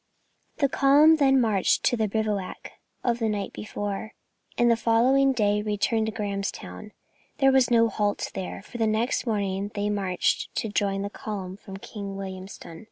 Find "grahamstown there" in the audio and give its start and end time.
6.11-7.51